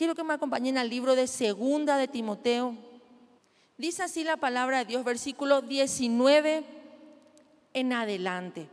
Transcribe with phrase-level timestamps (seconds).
[0.00, 2.74] Quiero que me acompañen al libro de Segunda de Timoteo.
[3.76, 6.64] Dice así la palabra de Dios, versículo 19
[7.74, 8.66] en adelante.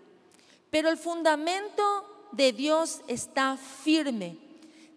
[0.69, 1.83] Pero el fundamento
[2.31, 4.37] de Dios está firme,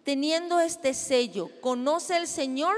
[0.04, 1.50] teniendo este sello.
[1.60, 2.76] Conoce el Señor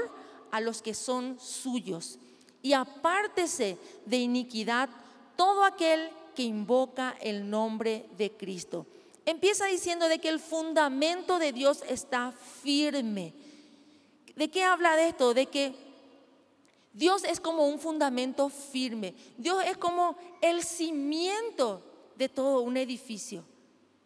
[0.49, 2.17] a los que son suyos.
[2.63, 3.77] Y apártese
[4.07, 4.89] de iniquidad
[5.35, 8.87] todo aquel que invoca el nombre de Cristo.
[9.27, 12.33] Empieza diciendo de que el fundamento de Dios está
[12.63, 13.42] firme.
[14.35, 15.33] ¿De qué habla de esto?
[15.33, 15.73] De que
[16.93, 19.15] Dios es como un fundamento firme.
[19.37, 21.83] Dios es como el cimiento
[22.15, 23.43] de todo un edificio,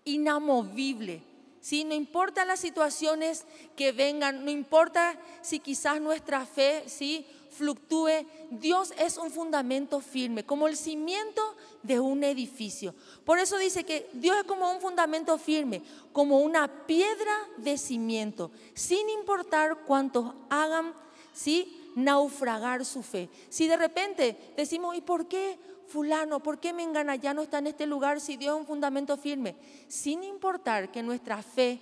[0.05, 1.22] inamovible.
[1.59, 1.84] ¿sí?
[1.84, 3.45] No importa las situaciones
[3.76, 7.25] que vengan, no importa si quizás nuestra fe ¿sí?
[7.57, 11.41] Fluctúe, Dios es un fundamento firme, como el cimiento
[11.83, 12.93] de un edificio.
[13.25, 15.81] Por eso dice que Dios es como un fundamento firme,
[16.13, 20.93] como una piedra de cimiento, sin importar cuántos hagan,
[21.33, 21.91] ¿sí?
[21.95, 23.27] naufragar su fe.
[23.49, 27.67] Si de repente decimos, ¿y por qué fulano, por qué Mengana ya no está en
[27.67, 29.55] este lugar si Dios es un fundamento firme?
[29.88, 31.80] Sin importar que nuestra fe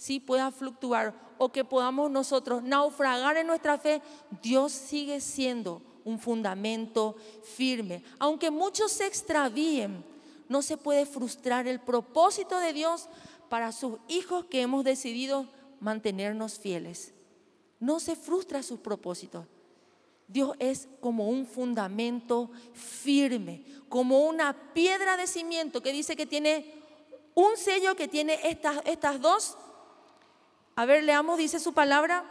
[0.00, 4.00] sí pueda fluctuar o que podamos nosotros naufragar en nuestra fe,
[4.42, 8.02] Dios sigue siendo un fundamento firme.
[8.18, 10.02] Aunque muchos se extravíen,
[10.48, 13.10] no se puede frustrar el propósito de Dios
[13.50, 15.46] para sus hijos que hemos decidido
[15.80, 17.12] mantenernos fieles.
[17.78, 19.44] No se frustra sus propósitos.
[20.28, 26.72] Dios es como un fundamento firme, como una piedra de cimiento que dice que tiene
[27.34, 29.58] un sello que tiene estas, estas dos.
[30.80, 32.24] A ver, leamos, dice su palabra.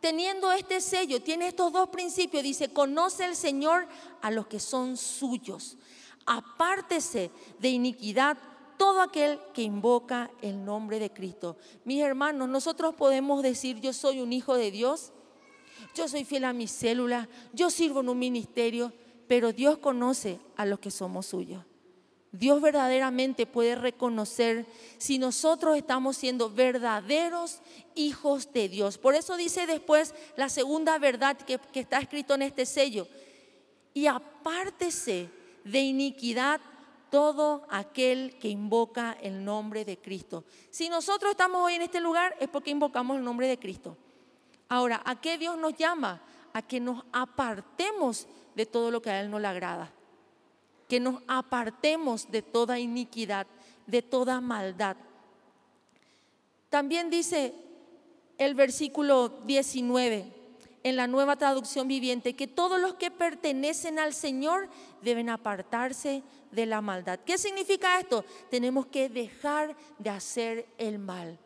[0.00, 2.42] Teniendo este sello, tiene estos dos principios.
[2.42, 3.88] Dice, conoce el Señor
[4.20, 5.78] a los que son suyos.
[6.26, 8.36] Apártese de iniquidad
[8.76, 11.56] todo aquel que invoca el nombre de Cristo.
[11.86, 15.12] Mis hermanos, nosotros podemos decir, yo soy un hijo de Dios
[15.94, 18.92] yo soy fiel a mi célula, yo sirvo en un ministerio,
[19.28, 21.64] pero Dios conoce a los que somos suyos.
[22.32, 24.66] Dios verdaderamente puede reconocer
[24.96, 27.60] si nosotros estamos siendo verdaderos
[27.94, 28.96] hijos de Dios.
[28.96, 33.06] Por eso dice después la segunda verdad que, está escrito en este sello.
[33.92, 35.28] Y apártese
[35.64, 36.62] de iniquidad
[37.10, 40.44] todo aquel que invoca el nombre de Cristo.
[40.70, 43.98] Si nosotros estamos hoy en este lugar es porque invocamos el nombre de Cristo.
[44.70, 46.22] Ahora, ¿a qué Dios nos llama?
[46.54, 49.92] A que nos apartemos de todo lo que a Él no le agrada.
[50.92, 53.46] Que nos apartemos de toda iniquidad,
[53.86, 54.94] de toda maldad.
[56.68, 57.54] También dice
[58.36, 60.30] el versículo 19
[60.82, 64.68] en la nueva traducción viviente que todos los que pertenecen al Señor
[65.00, 67.20] deben apartarse de la maldad.
[67.24, 68.22] ¿Qué significa esto?
[68.50, 71.38] Tenemos que dejar de hacer el mal.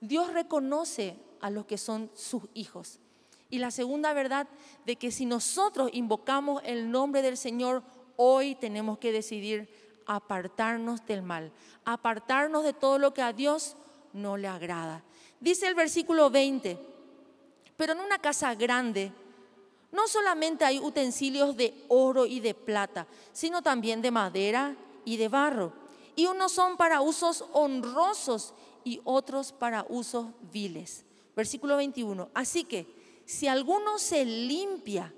[0.00, 2.98] Dios reconoce a los que son sus hijos.
[3.50, 4.48] Y la segunda verdad
[4.86, 7.82] de que si nosotros invocamos el nombre del Señor,
[8.16, 9.68] hoy tenemos que decidir
[10.06, 11.52] apartarnos del mal,
[11.84, 13.76] apartarnos de todo lo que a Dios
[14.12, 15.02] no le agrada.
[15.40, 16.78] Dice el versículo 20,
[17.76, 19.12] pero en una casa grande
[19.92, 25.28] no solamente hay utensilios de oro y de plata, sino también de madera y de
[25.28, 25.72] barro.
[26.14, 28.54] Y unos son para usos honrosos
[28.84, 31.04] y otros para usos viles.
[31.34, 32.30] Versículo 21.
[32.34, 32.86] Así que
[33.26, 35.12] si alguno se limpia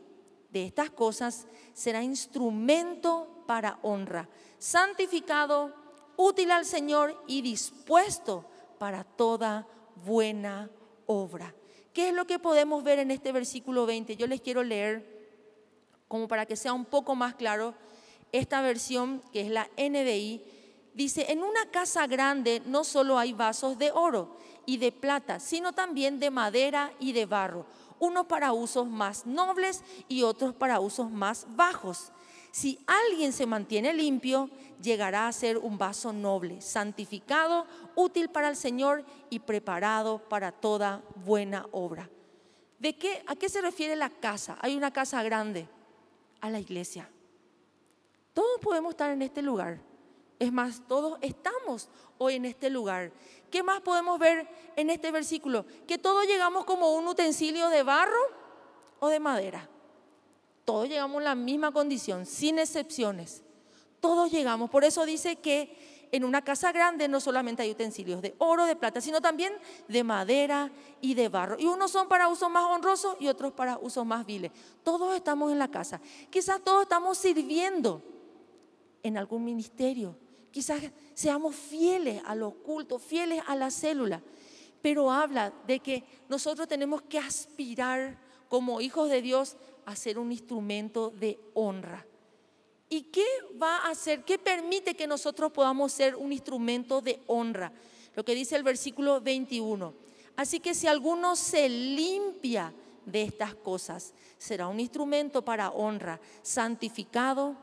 [0.51, 4.29] de estas cosas, será instrumento para honra,
[4.59, 5.75] santificado,
[6.17, 8.45] útil al Señor y dispuesto
[8.79, 9.67] para toda
[10.05, 10.71] buena
[11.07, 11.55] obra.
[11.93, 14.17] ¿Qué es lo que podemos ver en este versículo 20?
[14.17, 15.19] Yo les quiero leer,
[16.07, 17.75] como para que sea un poco más claro,
[18.33, 20.45] esta versión que es la NBI.
[20.95, 24.37] Dice, en una casa grande no solo hay vasos de oro
[24.67, 27.67] y de plata, sino también de madera y de barro,
[28.01, 32.13] unos para usos más nobles y otros para usos más bajos.
[32.51, 34.51] Si alguien se mantiene limpio,
[34.81, 41.03] llegará a ser un vaso noble, santificado, útil para el Señor y preparado para toda
[41.25, 42.09] buena obra.
[42.79, 44.57] ¿De qué, ¿A qué se refiere la casa?
[44.61, 45.69] Hay una casa grande,
[46.41, 47.09] a la iglesia.
[48.33, 49.81] Todos podemos estar en este lugar.
[50.39, 53.11] Es más, todos estamos hoy en este lugar.
[53.51, 55.65] ¿Qué más podemos ver en este versículo?
[55.87, 58.21] Que todos llegamos como un utensilio de barro
[59.01, 59.69] o de madera.
[60.65, 63.43] Todos llegamos en la misma condición, sin excepciones.
[64.01, 64.71] Todos llegamos.
[64.71, 68.77] Por eso dice que en una casa grande no solamente hay utensilios de oro, de
[68.77, 69.53] plata, sino también
[69.89, 70.71] de madera
[71.01, 71.57] y de barro.
[71.59, 74.53] Y unos son para uso más honroso y otros para uso más viles.
[74.83, 76.01] Todos estamos en la casa.
[76.31, 78.03] Quizás todos estamos sirviendo
[79.03, 80.17] en algún ministerio,
[80.51, 80.83] Quizás
[81.15, 84.23] seamos fieles a lo oculto, fieles a la célula.
[84.81, 88.17] pero habla de que nosotros tenemos que aspirar
[88.49, 92.07] como hijos de Dios a ser un instrumento de honra.
[92.89, 93.27] ¿Y qué
[93.61, 94.25] va a hacer?
[94.25, 97.73] ¿Qué permite que nosotros podamos ser un instrumento de honra?
[98.15, 99.95] Lo que dice el versículo 21.
[100.37, 102.73] Así que si alguno se limpia
[103.05, 107.57] de estas cosas, será un instrumento para honra, santificado,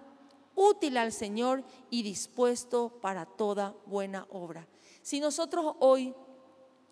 [0.55, 4.67] útil al Señor y dispuesto para toda buena obra.
[5.01, 6.13] Si nosotros hoy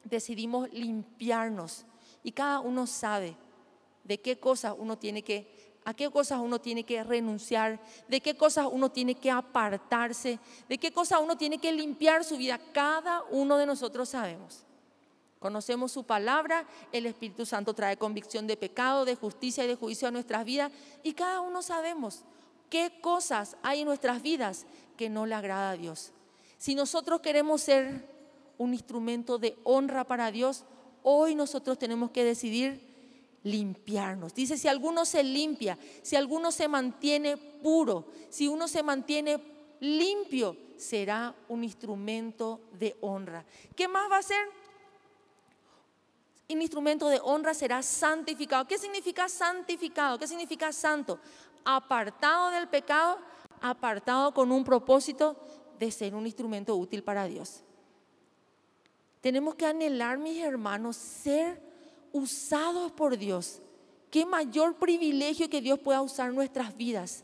[0.04, 1.86] decidimos limpiarnos
[2.24, 3.36] y cada uno sabe
[4.04, 7.78] de qué cosas uno tiene que a qué cosas uno tiene que renunciar,
[8.08, 10.40] de qué cosas uno tiene que apartarse,
[10.70, 12.58] de qué cosas uno tiene que limpiar su vida.
[12.72, 14.64] Cada uno de nosotros sabemos.
[15.40, 20.08] Conocemos su palabra, el Espíritu Santo trae convicción de pecado, de justicia y de juicio
[20.08, 20.72] a nuestras vidas
[21.04, 22.24] y cada uno sabemos
[22.74, 24.66] qué cosas hay en nuestras vidas
[24.98, 26.12] que no le agrada a Dios.
[26.58, 28.10] Si nosotros queremos ser
[28.58, 30.66] un instrumento de honra para Dios,
[31.04, 32.82] hoy nosotros tenemos que decidir
[33.44, 34.34] limpiarnos.
[34.34, 39.40] Dice, si alguno se limpia, si alguno se mantiene puro, si uno se mantiene
[39.80, 43.46] limpio, será un instrumento de honra.
[43.76, 44.48] ¿Qué más va a ser?
[46.50, 48.66] Un instrumento de honra será santificado.
[48.68, 50.18] ¿Qué significa santificado?
[50.18, 51.20] ¿Qué significa santo?
[51.66, 53.18] Apartado del pecado,
[53.62, 55.38] apartado con un propósito
[55.80, 57.64] de ser un instrumento útil para Dios.
[59.22, 61.62] Tenemos que anhelar, mis hermanos, ser
[62.12, 63.62] usados por Dios.
[64.12, 67.24] Qué mayor privilegio que Dios pueda usar nuestras vidas.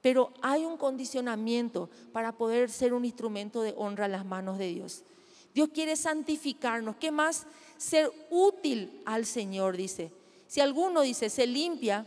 [0.00, 4.66] Pero hay un condicionamiento para poder ser un instrumento de honra en las manos de
[4.66, 5.04] Dios.
[5.54, 6.96] Dios quiere santificarnos.
[6.96, 7.46] ¿Qué más?
[7.76, 10.10] Ser útil al Señor, dice.
[10.48, 12.06] Si alguno dice, se limpia,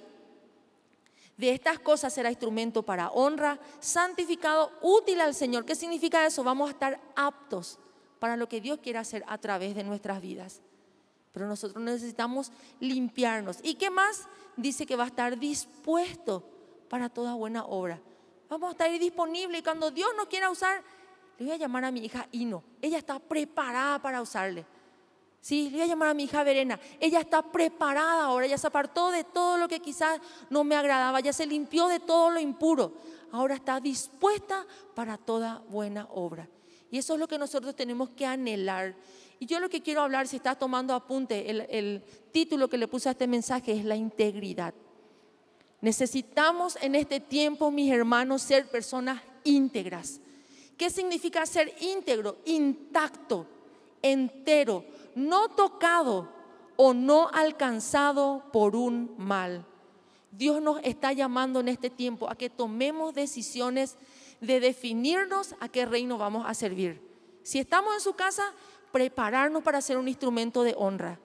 [1.38, 5.66] de estas cosas será instrumento para honra, santificado, útil al Señor.
[5.66, 6.44] ¿Qué significa eso?
[6.44, 7.80] Vamos a estar aptos
[8.20, 10.62] para lo que Dios quiere hacer a través de nuestras vidas.
[11.34, 13.60] Pero nosotros necesitamos limpiarnos.
[13.62, 14.28] ¿Y qué más?
[14.56, 16.48] Dice que va a estar dispuesto
[16.90, 18.00] para toda buena obra.
[18.48, 20.81] Vamos a estar disponibles y cuando Dios nos quiera usar,
[21.38, 22.64] le voy a llamar a mi hija Ino.
[22.81, 24.66] Ella está preparada para usarle.
[25.45, 26.80] Sí, le voy a llamar a mi hija Verena.
[27.00, 28.47] Ella está preparada ahora.
[28.47, 30.19] Ella se apartó de todo lo que quizás
[30.50, 31.19] no me agradaba.
[31.19, 32.94] Ya se limpió de todo lo impuro.
[33.31, 34.65] Ahora está dispuesta
[34.95, 36.50] para toda buena obra.
[36.89, 38.95] Y eso es lo que nosotros tenemos que anhelar
[39.39, 42.01] y yo lo que quiero hablar, si estás tomando apunte, el,
[42.31, 44.74] título que le puse a este mensaje es la integridad.
[45.81, 50.19] Necesitamos en este tiempo, mis hermanos, ser personas íntegras.
[50.77, 52.38] ¿Qué significa ser íntegro?
[52.45, 53.45] Intacto,
[54.01, 54.83] entero,
[55.16, 56.30] no tocado
[56.76, 59.66] o no alcanzado por un mal.
[60.32, 63.98] Dios nos está llamando en este tiempo a que tomemos decisiones
[64.42, 67.02] de definirnos a qué reino vamos a servir.
[67.44, 68.54] Si estamos en su casa,
[68.92, 71.20] prepararnos para ser un instrumento de honra.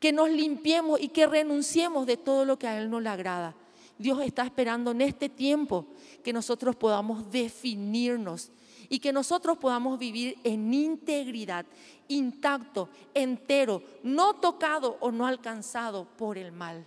[0.00, 3.54] Que nos limpiemos y que renunciemos de todo lo que a Él no le agrada.
[3.98, 5.86] Dios está esperando en este tiempo
[6.22, 8.50] que nosotros podamos definirnos
[8.88, 11.66] y que nosotros podamos vivir en integridad,
[12.08, 16.86] intacto, entero, no tocado o no alcanzado por el mal.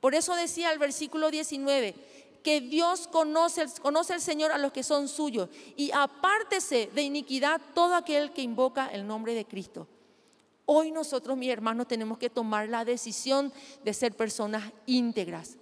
[0.00, 1.94] Por eso decía el versículo 19,
[2.42, 7.60] que Dios conoce, conoce el Señor a los que son suyos y apártese de iniquidad
[7.74, 9.88] todo aquel que invoca el nombre de Cristo.
[10.64, 13.52] Hoy nosotros, mis hermanos, tenemos que tomar la decisión
[13.84, 15.56] de ser personas íntegras,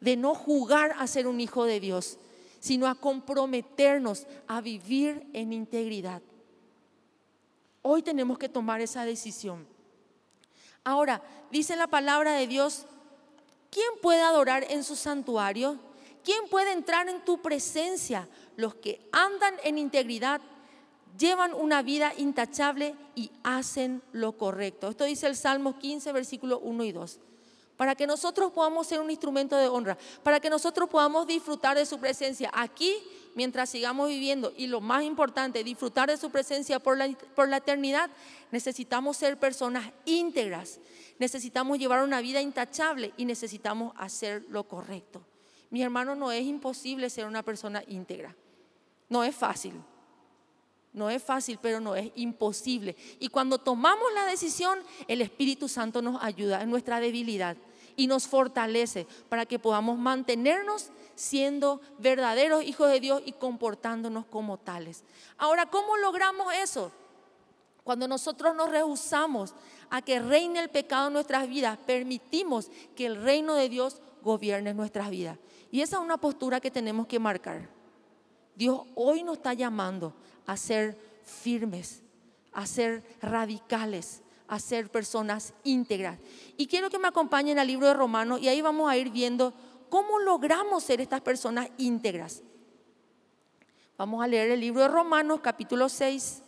[0.00, 2.18] de no jugar a ser un hijo de Dios,
[2.58, 6.22] sino a comprometernos a vivir en integridad.
[7.82, 9.66] Hoy tenemos que tomar esa decisión.
[10.84, 12.86] Ahora, dice la palabra de Dios,
[13.70, 15.78] ¿quién puede adorar en su santuario?
[16.24, 18.28] ¿Quién puede entrar en tu presencia?
[18.56, 20.40] Los que andan en integridad,
[21.18, 24.88] llevan una vida intachable y hacen lo correcto.
[24.88, 27.20] Esto dice el Salmo 15, versículo 1 y 2.
[27.78, 31.86] Para que nosotros podamos ser un instrumento de honra, para que nosotros podamos disfrutar de
[31.86, 32.94] su presencia aquí
[33.34, 37.58] mientras sigamos viviendo y lo más importante, disfrutar de su presencia por la, por la
[37.58, 38.10] eternidad,
[38.50, 40.80] necesitamos ser personas íntegras,
[41.18, 45.22] necesitamos llevar una vida intachable y necesitamos hacer lo correcto.
[45.70, 48.34] Mi hermano, no es imposible ser una persona íntegra.
[49.08, 49.74] No es fácil.
[50.92, 52.96] No es fácil, pero no es imposible.
[53.20, 57.56] Y cuando tomamos la decisión, el Espíritu Santo nos ayuda en nuestra debilidad
[57.96, 64.56] y nos fortalece para que podamos mantenernos siendo verdaderos hijos de Dios y comportándonos como
[64.56, 65.02] tales.
[65.36, 66.92] Ahora, ¿cómo logramos eso?
[67.82, 69.54] Cuando nosotros nos rehusamos
[69.90, 74.74] a que reine el pecado en nuestras vidas, permitimos que el reino de Dios gobierne
[74.74, 75.38] nuestras vidas.
[75.70, 77.68] Y esa es una postura que tenemos que marcar.
[78.54, 80.12] Dios hoy nos está llamando
[80.48, 82.00] a ser firmes,
[82.54, 86.18] a ser radicales, a ser personas íntegras.
[86.56, 89.52] Y quiero que me acompañen al libro de Romanos y ahí vamos a ir viendo
[89.90, 92.42] cómo logramos ser estas personas íntegras.
[93.98, 96.42] Vamos a leer el libro de Romanos capítulo 6,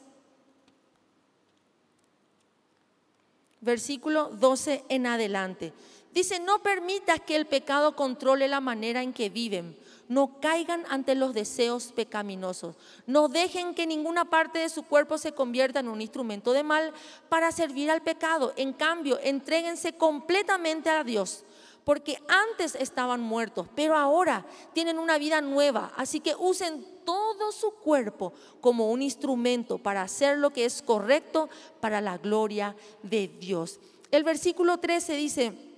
[3.60, 5.74] versículo 12 en adelante.
[6.14, 9.76] Dice, no permitas que el pecado controle la manera en que viven.
[10.10, 12.74] No caigan ante los deseos pecaminosos.
[13.06, 16.92] No dejen que ninguna parte de su cuerpo se convierta en un instrumento de mal
[17.28, 18.52] para servir al pecado.
[18.56, 21.44] En cambio, entréguense completamente a Dios
[21.84, 25.92] porque antes estaban muertos, pero ahora tienen una vida nueva.
[25.96, 31.48] Así que usen todo su cuerpo como un instrumento para hacer lo que es correcto
[31.80, 32.74] para la gloria
[33.04, 33.78] de Dios.
[34.10, 35.69] El versículo 13 dice,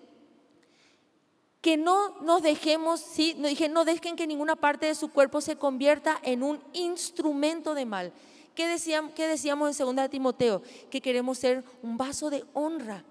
[1.62, 5.56] que no nos dejemos, sí, dije, no dejen que ninguna parte de su cuerpo se
[5.56, 8.12] convierta en un instrumento de mal.
[8.54, 10.62] ¿Qué decíamos, qué decíamos en 2 Timoteo?
[10.90, 13.04] Que queremos ser un vaso de honra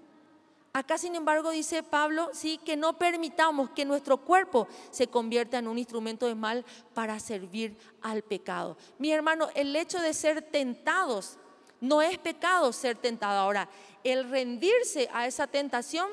[0.73, 5.67] Acá, sin embargo, dice Pablo, sí, que no permitamos que nuestro cuerpo se convierta en
[5.67, 8.77] un instrumento de mal para servir al pecado.
[8.97, 11.37] Mi hermano, el hecho de ser tentados
[11.81, 13.39] no es pecado ser tentado.
[13.39, 13.67] Ahora,
[14.05, 16.07] el rendirse a esa tentación,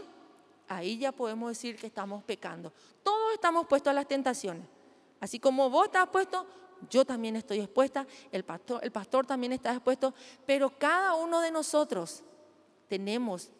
[0.69, 2.73] ahí ya podemos decir que estamos pecando.
[3.03, 4.67] Todos estamos puestos a las tentaciones.
[5.21, 6.47] Así como vos estás puesto,
[6.91, 10.15] yo también estoy expuesta, el pastor, el pastor también está expuesto,
[10.47, 12.23] pero cada uno de nosotros
[12.89, 13.51] tenemos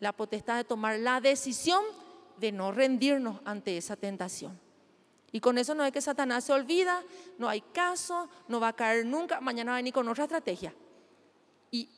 [0.00, 1.84] la potestad de tomar la decisión
[2.38, 4.58] de no rendirnos ante esa tentación.
[5.30, 7.02] Y con eso no es que Satanás se olvida,
[7.38, 10.74] no hay caso, no va a caer nunca, mañana va a venir con otra estrategia.
[11.70, 11.88] Y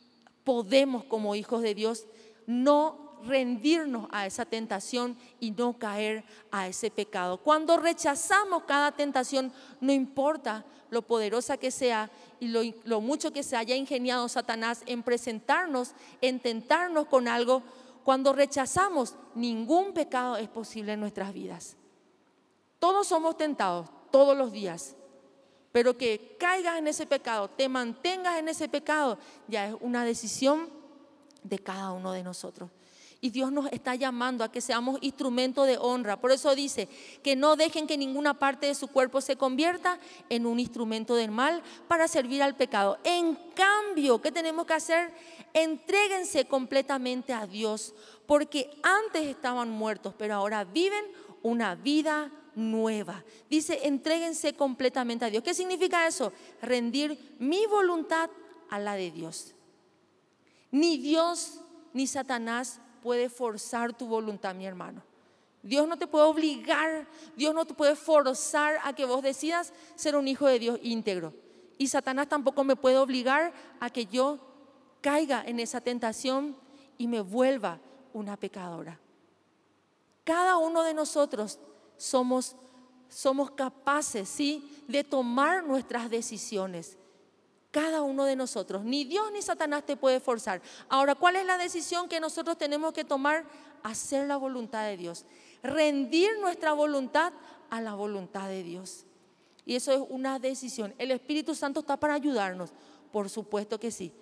[0.45, 2.07] podemos como hijos de Dios
[2.47, 7.39] no rendirnos a esa tentación y no caer a ese pecado.
[7.39, 12.49] Cuando rechazamos cada tentación, no importa lo poderosa que sea y
[12.85, 17.63] lo, mucho que se haya ingeniado Satanás en presentarnos, en tentarnos con algo,
[18.05, 21.77] cuando rechazamos, ningún pecado es posible en nuestras vidas.
[22.79, 24.95] Todos somos tentados, todos los días.
[25.73, 29.19] Pero que caigas en ese pecado, te mantengas en ese pecado,
[29.49, 30.69] ya es una decisión
[31.43, 32.71] de cada uno de nosotros.
[33.25, 36.21] Y Dios nos está llamando a que seamos instrumento de honra.
[36.21, 36.91] Por eso dice
[37.23, 41.31] que no dejen que ninguna parte de su cuerpo se convierta en un instrumento del
[41.31, 42.99] mal para servir al pecado.
[43.03, 45.11] En cambio, ¿qué tenemos que hacer?
[45.55, 47.95] Entréguense completamente a Dios,
[48.27, 51.07] porque antes estaban muertos, pero ahora viven
[51.43, 53.25] una vida nueva.
[53.49, 55.43] Dice, entréguense completamente a Dios.
[55.43, 56.31] ¿Qué significa eso?
[56.61, 58.29] Rendir mi voluntad
[58.69, 59.55] a la de Dios.
[60.71, 61.61] Ni Dios
[61.95, 65.03] ni Satanás puede forzar tu voluntad, mi hermano.
[65.63, 67.07] Dios no te puede obligar,
[67.37, 71.35] Dios no te puede forzar a que vos decidas ser un hijo de Dios íntegro.
[71.77, 74.39] Y Satanás tampoco me puede obligar a que yo
[75.03, 76.57] caiga en esa tentación
[76.97, 77.79] y me vuelva
[78.15, 78.99] una pecadora.
[80.25, 81.59] Cada uno de nosotros
[81.99, 82.57] somos,
[83.11, 86.97] somos capaces, ¿sí?, de tomar nuestras decisiones.
[87.75, 88.85] Cada uno de nosotros.
[88.85, 90.63] Ni Dios ni Satanás te puede forzar.
[90.89, 93.45] Ahora, ¿cuál es la decisión que nosotros tenemos que tomar?
[93.83, 95.25] Hacer la voluntad de Dios.
[95.61, 97.33] Rendir nuestra voluntad
[97.71, 99.07] a la voluntad de Dios.
[99.67, 100.95] Y eso es una decisión.
[100.99, 102.71] El Espíritu Santo está para ayudarnos.
[103.11, 104.13] Por supuesto que sí.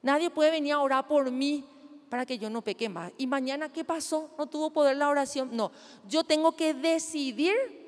[0.00, 1.64] Nadie puede venir a orar por mí
[2.08, 3.10] para que yo no peque más.
[3.18, 4.30] Y mañana, ¿qué pasó?
[4.38, 5.48] No tuvo poder la oración.
[5.50, 5.72] No,
[6.06, 7.81] yo tengo que decidir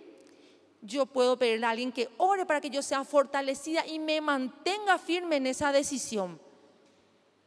[0.85, 4.99] yo puedo pedirle a alguien que ore para que yo sea fortalecida y me mantenga
[4.99, 6.39] firme en esa decisión.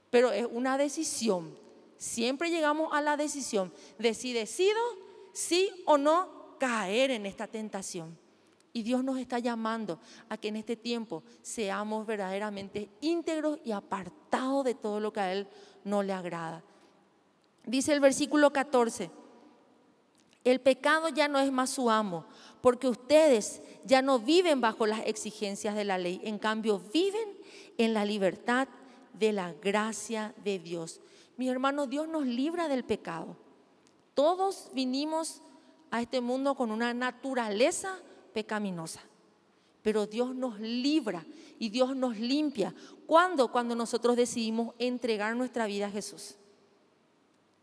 [0.09, 1.57] Pero es una decisión.
[1.97, 4.79] Siempre llegamos a la decisión de si decido,
[5.33, 8.17] sí o no, caer en esta tentación.
[8.73, 14.65] Y Dios nos está llamando a que en este tiempo seamos verdaderamente íntegros y apartados
[14.65, 15.47] de todo lo que a Él
[15.83, 16.63] no le agrada.
[17.65, 19.09] Dice el versículo 14,
[20.51, 22.25] el pecado ya no es más su amo,
[22.61, 27.37] porque ustedes ya no viven bajo las exigencias de la ley, en cambio viven
[27.77, 28.69] en la libertad
[29.11, 31.01] de la gracia de Dios.
[31.35, 33.35] Mi hermano, Dios nos libra del pecado.
[34.13, 35.41] Todos vinimos
[35.91, 37.99] a este mundo con una naturaleza
[38.33, 39.01] pecaminosa,
[39.81, 41.25] pero Dios nos libra
[41.59, 42.73] y Dios nos limpia.
[43.05, 43.51] ¿Cuándo?
[43.51, 46.37] Cuando nosotros decidimos entregar nuestra vida a Jesús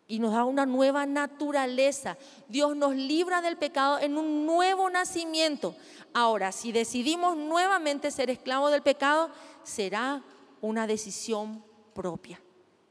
[0.06, 2.16] y nos da una nueva naturaleza.
[2.48, 5.74] Dios nos libra del pecado en un nuevo nacimiento.
[6.12, 9.30] Ahora, si decidimos nuevamente ser esclavos del pecado,
[9.62, 10.22] será
[10.60, 12.40] una decisión propia.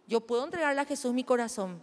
[0.08, 1.82] Yo puedo entregarle a Jesús mi corazón,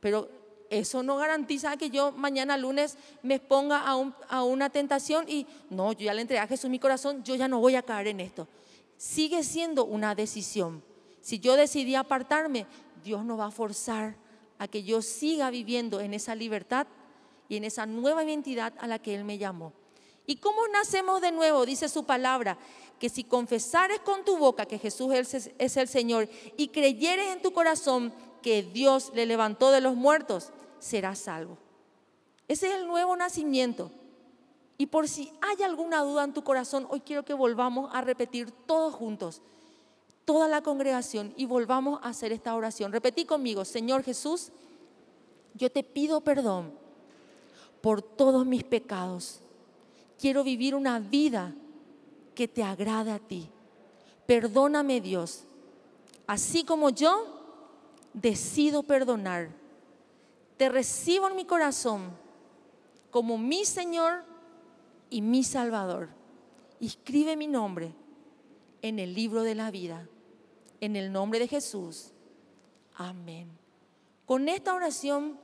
[0.00, 0.28] pero
[0.70, 3.92] eso no garantiza que yo mañana lunes me exponga a,
[4.28, 7.46] a una tentación y no, yo ya le entregué a Jesús mi corazón, yo ya
[7.46, 8.48] no voy a caer en esto.
[8.96, 10.82] Sigue siendo una decisión
[11.20, 12.66] Si yo decidí apartarme,
[13.02, 14.16] Dios no va a forzar
[14.62, 16.86] a que yo siga viviendo en esa libertad
[17.48, 19.72] y en esa nueva identidad a la que Él me llamó.
[20.24, 21.66] ¿Y cómo nacemos de nuevo?
[21.66, 22.56] Dice su palabra,
[23.00, 25.12] que si confesares con tu boca que Jesús
[25.58, 30.52] es el Señor y creyeres en tu corazón que Dios le levantó de los muertos,
[30.78, 31.58] serás salvo.
[32.46, 33.90] Ese es el nuevo nacimiento.
[34.78, 38.52] Y por si hay alguna duda en tu corazón, hoy quiero que volvamos a repetir
[38.52, 39.42] todos juntos,
[40.24, 42.92] toda la congregación, y volvamos a hacer esta oración.
[42.92, 44.50] Repetí conmigo, Señor Jesús,
[45.54, 46.72] yo te pido perdón
[47.80, 49.40] por todos mis pecados.
[50.18, 51.54] Quiero vivir una vida
[52.34, 53.48] que te agrade a ti.
[54.26, 55.44] Perdóname Dios,
[56.26, 57.42] así como yo
[58.14, 59.50] decido perdonar.
[60.56, 62.12] Te recibo en mi corazón
[63.10, 64.24] como mi Señor
[65.10, 66.08] y mi Salvador.
[66.80, 67.92] Escribe mi nombre
[68.80, 70.08] en el libro de la vida,
[70.82, 72.10] en el nombre de Jesús.
[72.96, 73.48] Amén.
[74.26, 75.38] Con esta oración,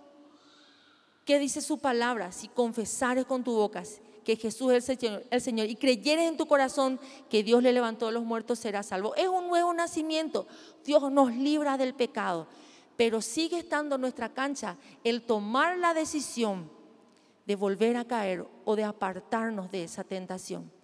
[1.24, 2.32] ¿qué dice su palabra?
[2.32, 3.84] Si confesares con tu boca
[4.24, 6.98] que Jesús es el Señor, el Señor y creyeres en tu corazón
[7.30, 9.14] que Dios le levantó de los muertos, serás salvo.
[9.14, 10.48] Es un nuevo nacimiento.
[10.84, 12.48] Dios nos libra del pecado,
[12.96, 16.68] pero sigue estando en nuestra cancha el tomar la decisión
[17.46, 20.77] de volver a caer o de apartarnos de esa tentación.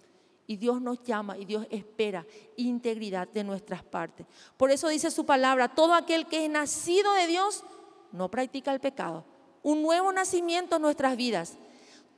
[0.47, 2.25] Y Dios nos llama y Dios espera
[2.55, 4.27] integridad de nuestras partes.
[4.57, 7.63] Por eso dice su palabra, todo aquel que es nacido de Dios
[8.11, 9.25] no practica el pecado.
[9.63, 11.57] Un nuevo nacimiento en nuestras vidas.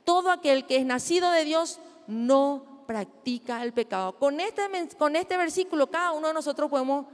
[0.04, 4.18] Todo aquel que es nacido de Dios no practica el pecado.
[4.18, 4.62] Con este,
[4.98, 7.06] con este versículo cada uno de nosotros podemos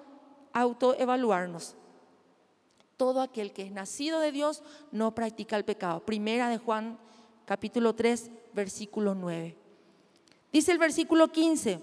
[0.53, 1.77] autoevaluarnos.
[2.97, 6.05] Todo aquel que es nacido de Dios no practica el pecado.
[6.05, 6.99] Primera de Juan
[7.45, 9.64] capítulo 3, versículo 9.
[10.55, 11.81] Dice el versículo 15,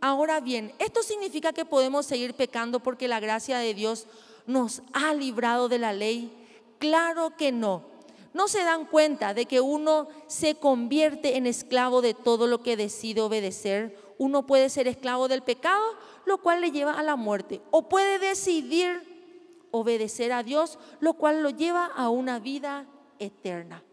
[0.00, 4.06] ahora bien, ¿esto significa que podemos seguir pecando porque la gracia de Dios
[4.46, 6.32] nos ha librado de la ley?
[6.78, 7.84] Claro que no.
[8.32, 12.78] ¿No se dan cuenta de que uno se convierte en esclavo de todo lo que
[12.78, 13.94] decide obedecer?
[14.16, 15.84] Uno puede ser esclavo del pecado,
[16.24, 21.42] lo cual le lleva a la muerte, o puede decidir obedecer a Dios, lo cual
[21.42, 22.86] lo lleva a una vida
[23.18, 23.84] eterna.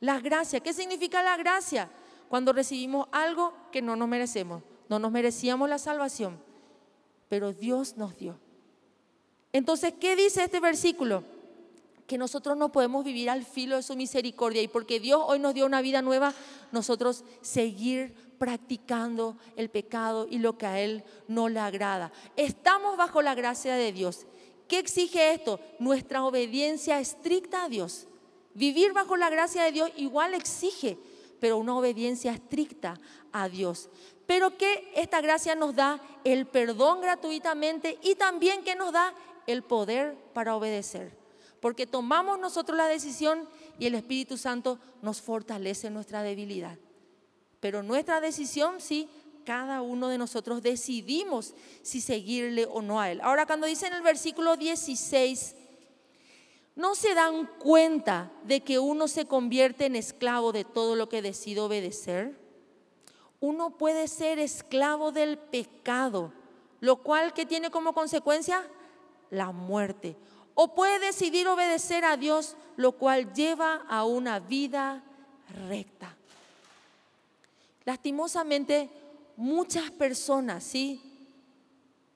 [0.00, 1.88] La gracia, ¿qué significa la gracia?
[2.30, 6.40] Cuando recibimos algo que no nos merecemos, no nos merecíamos la salvación,
[7.28, 8.38] pero Dios nos dio.
[9.52, 11.24] Entonces, ¿qué dice este versículo?
[12.06, 15.54] Que nosotros no podemos vivir al filo de su misericordia y porque Dios hoy nos
[15.54, 16.32] dio una vida nueva,
[16.70, 22.12] nosotros seguir practicando el pecado y lo que a Él no le agrada.
[22.36, 24.28] Estamos bajo la gracia de Dios.
[24.68, 25.58] ¿Qué exige esto?
[25.80, 28.06] Nuestra obediencia estricta a Dios.
[28.54, 30.96] Vivir bajo la gracia de Dios igual exige,
[31.40, 33.00] pero una obediencia estricta
[33.32, 33.88] a Dios.
[34.26, 39.12] Pero que esta gracia nos da el perdón gratuitamente y también que nos da
[39.46, 41.18] el poder para obedecer.
[41.60, 43.48] Porque tomamos nosotros la decisión
[43.78, 46.78] y el Espíritu Santo nos fortalece nuestra debilidad.
[47.60, 49.08] Pero nuestra decisión sí,
[49.44, 53.20] cada uno de nosotros decidimos si seguirle o no a Él.
[53.22, 55.56] Ahora cuando dice en el versículo 16,
[56.76, 61.22] ¿No se dan cuenta de que uno se convierte en esclavo de todo lo que
[61.22, 62.38] decide obedecer?
[63.40, 66.32] Uno puede ser esclavo del pecado,
[66.80, 68.62] lo cual que tiene como consecuencia
[69.30, 70.16] la muerte.
[70.54, 75.02] O puede decidir obedecer a Dios, lo cual lleva a una vida
[75.68, 76.14] recta.
[77.84, 78.90] Lastimosamente,
[79.36, 81.02] muchas personas, ¿sí?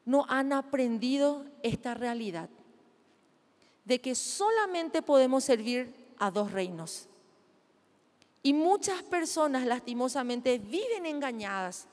[0.04, 2.48] No han aprendido esta realidad
[3.84, 7.08] de que solamente podemos servir a dos reinos.
[8.42, 11.86] Y muchas personas lastimosamente viven engañadas,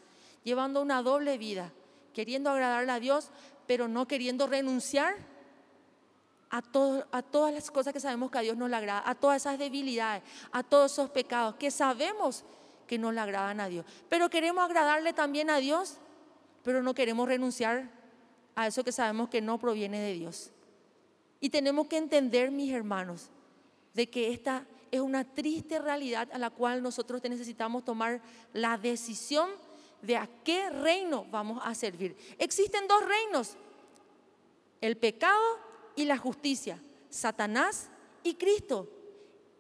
[0.44, 1.72] llevando una doble vida,
[2.14, 3.30] queriendo agradarle a Dios,
[3.68, 5.16] pero no queriendo renunciar
[6.50, 9.58] a, todas las cosas que sabemos que a Dios no le agrada, a todas esas
[9.58, 12.44] debilidades, a todos esos pecados que sabemos
[12.86, 13.86] que no le agradan a Dios.
[14.10, 15.98] Pero queremos agradarle también a Dios,
[16.64, 17.90] pero no queremos renunciar
[18.56, 20.52] a eso que sabemos que no proviene de Dios.
[21.42, 23.30] Y tenemos que entender, mis hermanos,
[23.94, 28.22] de que esta es una triste realidad a la cual nosotros necesitamos tomar
[28.54, 29.50] la decisión
[30.02, 32.16] de a qué reino vamos a servir.
[32.38, 33.58] Existen dos reinos,
[34.82, 35.42] el pecado
[35.96, 37.90] y la justicia, Satanás
[38.24, 38.88] y Cristo,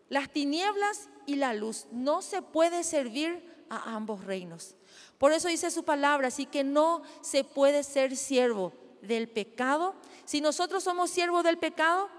[0.07, 1.87] las tinieblas y la luz.
[1.91, 4.75] No se puede servir a ambos reinos.
[5.17, 9.95] Por eso dice su palabra, así que no se puede ser siervo del pecado
[10.31, 12.09] si nosotros somos siervos del pecado,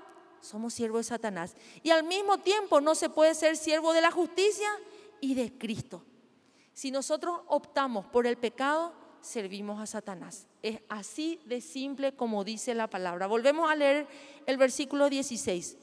[0.42, 1.54] somos siervos de Satanás.
[1.82, 4.68] Y al mismo tiempo no se puede ser siervo de la justicia
[5.18, 6.04] y de Cristo.
[6.74, 8.92] Si nosotros optamos por el pecado,
[9.22, 10.46] servimos a Satanás.
[10.62, 13.26] Es así de simple como dice la palabra.
[13.26, 14.06] Volvemos a leer
[14.44, 15.78] el versículo 16.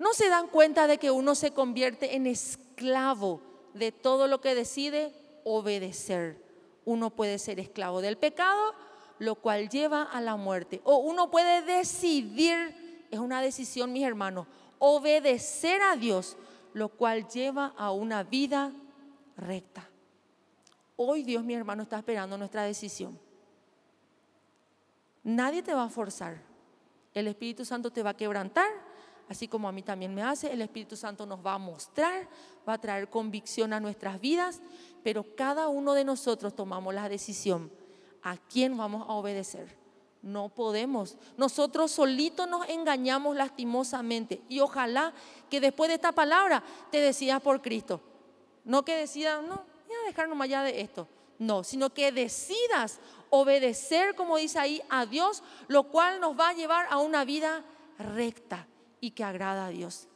[0.00, 3.40] ¿No se dan cuenta de que uno se convierte en esclavo
[3.72, 6.51] de todo lo que decide obedecer?
[6.84, 8.74] Uno puede ser esclavo del pecado,
[9.18, 10.80] lo cual lleva a la muerte.
[10.84, 14.46] O uno puede decidir, es una decisión, mis hermanos,
[14.78, 16.36] obedecer a Dios,
[16.74, 18.72] lo cual lleva a una vida
[19.36, 19.88] recta.
[20.96, 23.18] Hoy Dios, mi hermano, está esperando nuestra decisión.
[25.22, 26.42] Nadie te va a forzar.
[27.14, 28.68] El Espíritu Santo te va a quebrantar,
[29.28, 30.52] así como a mí también me hace.
[30.52, 32.28] El Espíritu Santo nos va a mostrar,
[32.68, 34.60] va a traer convicción a nuestras vidas,
[35.02, 37.70] pero cada uno de nosotros tomamos la decisión
[38.22, 39.76] a quién vamos a obedecer.
[40.22, 41.16] No podemos.
[41.36, 44.40] Nosotros solitos nos engañamos lastimosamente.
[44.48, 45.12] Y ojalá
[45.50, 48.00] que después de esta palabra te decidas por Cristo.
[48.64, 49.56] No que decidas, no,
[49.88, 51.08] voy a dejar nomás ya de esto.
[51.38, 56.54] No, sino que decidas obedecer, como dice ahí, a Dios, lo cual nos va a
[56.54, 57.64] llevar a una vida
[57.98, 58.68] recta
[59.00, 60.06] y que agrada a Dios.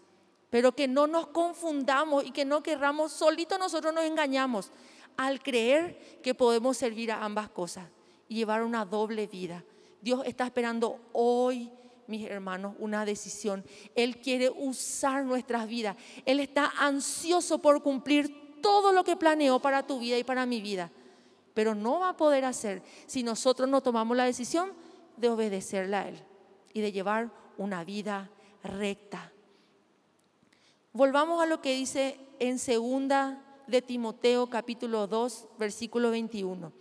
[0.50, 4.70] Pero que no nos confundamos y que no querramos, solito nosotros nos engañamos
[5.16, 7.88] al creer que podemos servir a ambas cosas
[8.28, 9.64] y llevar una doble vida.
[10.00, 11.70] Dios está esperando hoy,
[12.06, 13.64] mis hermanos, una decisión.
[13.94, 15.96] Él quiere usar nuestras vidas.
[16.24, 20.60] Él está ansioso por cumplir todo lo que planeó para tu vida y para mi
[20.60, 20.90] vida.
[21.54, 24.72] Pero no va a poder hacer si nosotros no tomamos la decisión
[25.16, 26.22] de obedecerle a Él
[26.72, 28.30] y de llevar una vida
[28.62, 29.32] recta.
[30.96, 36.72] Volvamos a lo que dice en segunda de Timoteo capítulo 2, versículo 21.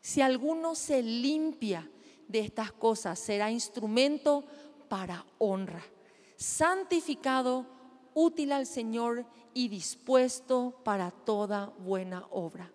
[0.00, 1.90] Si alguno se limpia
[2.28, 4.44] de estas cosas, será instrumento
[4.88, 5.82] para honra,
[6.36, 7.66] santificado,
[8.14, 12.70] útil al Señor y dispuesto para toda buena obra.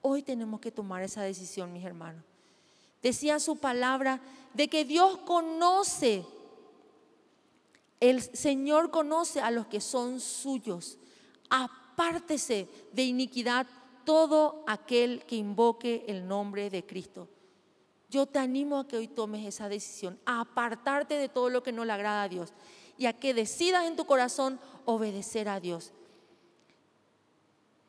[0.00, 2.24] Hoy tenemos que tomar esa decisión, mis hermanos.
[3.02, 4.20] Decía su palabra
[4.54, 6.24] de que Dios conoce,
[8.00, 10.98] el Señor conoce a los que son suyos.
[11.50, 13.66] Apártese de iniquidad
[14.04, 17.28] todo aquel que invoque el nombre de Cristo.
[18.10, 21.72] Yo te animo a que hoy tomes esa decisión, a apartarte de todo lo que
[21.72, 22.52] no le agrada a Dios
[22.96, 25.92] y a que decidas en tu corazón obedecer a Dios.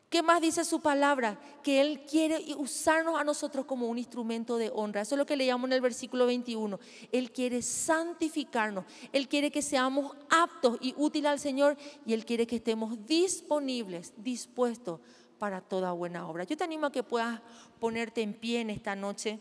[0.09, 1.39] ¿Qué más dice su palabra?
[1.61, 5.01] Que Él quiere usarnos a nosotros como un instrumento de honra.
[5.01, 6.79] Eso es lo que leíamos en el versículo 21.
[7.11, 8.85] Él quiere santificarnos.
[9.13, 11.77] Él quiere que seamos aptos y útiles al Señor.
[12.07, 14.99] Y Él quiere que estemos disponibles, dispuestos
[15.37, 16.43] para toda buena obra.
[16.43, 17.39] Yo te animo a que puedas
[17.79, 19.39] ponerte en pie en esta noche.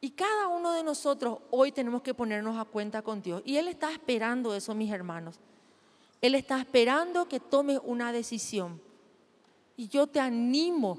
[0.00, 3.42] Y cada uno de nosotros hoy tenemos que ponernos a cuenta con Dios.
[3.44, 5.38] Y Él está esperando eso, mis hermanos.
[6.20, 8.80] Él está esperando que tomes una decisión.
[9.76, 10.98] Y yo te animo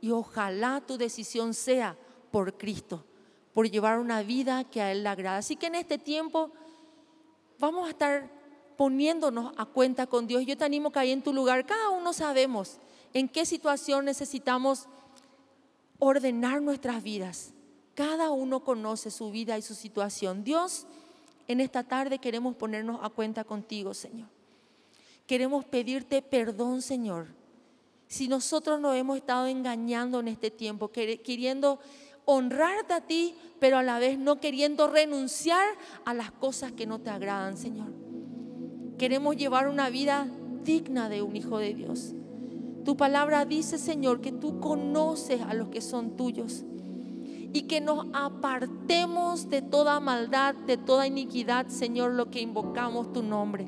[0.00, 1.96] y ojalá tu decisión sea
[2.30, 3.04] por Cristo,
[3.52, 5.38] por llevar una vida que a Él le agrada.
[5.38, 6.50] Así que en este tiempo
[7.58, 8.30] vamos a estar
[8.76, 10.44] poniéndonos a cuenta con Dios.
[10.46, 12.78] Yo te animo que ahí en tu lugar, cada uno sabemos
[13.12, 14.86] en qué situación necesitamos
[15.98, 17.52] ordenar nuestras vidas.
[17.94, 20.44] Cada uno conoce su vida y su situación.
[20.44, 20.86] Dios,
[21.46, 24.28] en esta tarde queremos ponernos a cuenta contigo, Señor.
[25.26, 27.28] Queremos pedirte perdón, Señor.
[28.06, 31.80] Si nosotros nos hemos estado engañando en este tiempo, queriendo
[32.26, 35.64] honrarte a ti, pero a la vez no queriendo renunciar
[36.04, 37.92] a las cosas que no te agradan, Señor.
[38.98, 40.28] Queremos llevar una vida
[40.62, 42.14] digna de un hijo de Dios.
[42.84, 46.64] Tu palabra dice, Señor, que tú conoces a los que son tuyos
[47.52, 53.22] y que nos apartemos de toda maldad, de toda iniquidad, Señor, lo que invocamos tu
[53.22, 53.66] nombre.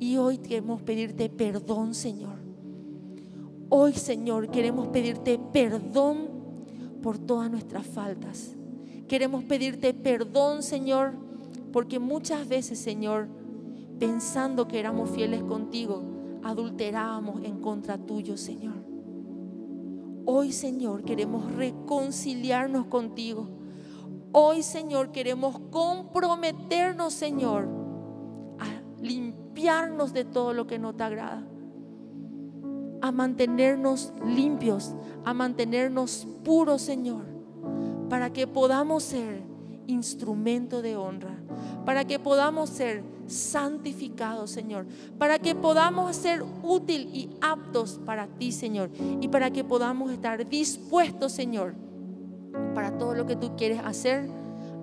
[0.00, 2.36] Y hoy queremos pedirte perdón, Señor.
[3.68, 6.28] Hoy, Señor, queremos pedirte perdón
[7.02, 8.54] por todas nuestras faltas.
[9.08, 11.12] Queremos pedirte perdón, Señor,
[11.72, 13.28] porque muchas veces, Señor,
[13.98, 16.02] pensando que éramos fieles contigo,
[16.42, 18.74] adulterábamos en contra tuyo, Señor.
[20.26, 23.48] Hoy, Señor, queremos reconciliarnos contigo.
[24.32, 27.68] Hoy, Señor, queremos comprometernos, Señor,
[28.58, 28.82] a
[29.64, 31.42] de todo lo que no te agrada.
[33.00, 37.24] A mantenernos limpios, a mantenernos puros, Señor,
[38.10, 39.42] para que podamos ser
[39.86, 41.36] instrumento de honra,
[41.86, 44.86] para que podamos ser santificados, Señor,
[45.18, 50.46] para que podamos ser útil y aptos para ti, Señor, y para que podamos estar
[50.46, 51.74] dispuestos, Señor,
[52.74, 54.28] para todo lo que tú quieres hacer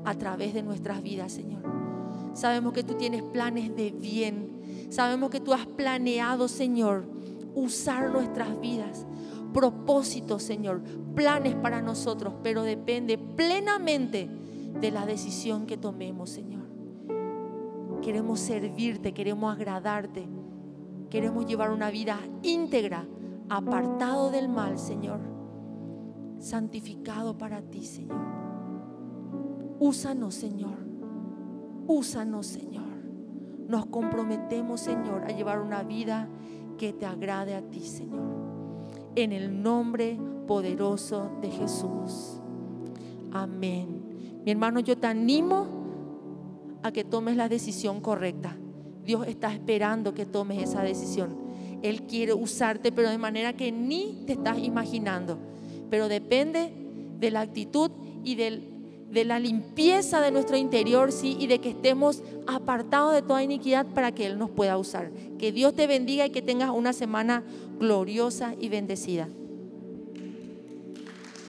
[0.06, 1.62] a través de nuestras vidas, Señor.
[2.34, 4.61] Sabemos que tú tienes planes de bien.
[4.92, 7.06] Sabemos que tú has planeado, Señor,
[7.56, 9.06] usar nuestras vidas.
[9.54, 10.82] Propósitos, Señor,
[11.16, 14.30] planes para nosotros, pero depende plenamente
[14.82, 16.64] de la decisión que tomemos, Señor.
[18.02, 20.28] Queremos servirte, queremos agradarte,
[21.10, 23.06] queremos llevar una vida íntegra,
[23.48, 25.22] apartado del mal, Señor,
[26.40, 28.26] santificado para ti, Señor.
[29.80, 30.80] Úsanos, Señor.
[31.88, 32.91] Úsanos, Señor.
[33.72, 36.28] Nos comprometemos, Señor, a llevar una vida
[36.78, 38.20] que te agrade a ti, Señor.
[39.16, 42.42] En el nombre poderoso de Jesús.
[43.32, 44.42] Amén.
[44.44, 48.58] Mi hermano, yo te animo a que tomes la decisión correcta.
[49.06, 51.38] Dios está esperando que tomes esa decisión.
[51.82, 55.38] Él quiere usarte, pero de manera que ni te estás imaginando.
[55.90, 56.74] Pero depende
[57.18, 57.90] de la actitud
[58.22, 58.71] y del
[59.12, 63.86] de la limpieza de nuestro interior, sí, y de que estemos apartados de toda iniquidad
[63.86, 65.12] para que Él nos pueda usar.
[65.38, 67.44] Que Dios te bendiga y que tengas una semana
[67.80, 69.28] gloriosa y bendecida.